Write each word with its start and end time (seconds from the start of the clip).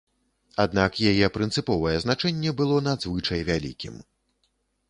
Аднак 0.63 0.97
яе 1.11 1.27
прынцыповае 1.35 1.93
значэнне 2.05 2.57
было 2.63 2.81
надзвычай 2.89 3.47
вялікім. 3.51 4.03